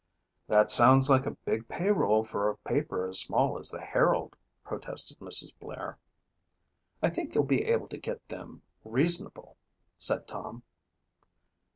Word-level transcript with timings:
"That 0.47 0.71
sounds 0.71 1.11
like 1.11 1.27
a 1.27 1.37
big 1.45 1.67
payroll 1.67 2.23
for 2.23 2.49
a 2.49 2.57
paper 2.57 3.05
as 3.07 3.19
small 3.19 3.59
as 3.59 3.69
the 3.69 3.81
Herald," 3.81 4.35
protested 4.63 5.19
Mrs. 5.19 5.53
Blair. 5.59 5.99
"I 7.03 7.11
think 7.11 7.35
you'll 7.35 7.43
be 7.43 7.65
able 7.65 7.87
to 7.89 7.97
get 7.99 8.27
them 8.27 8.63
reasonable," 8.83 9.57
said 9.99 10.27
Tom. 10.27 10.63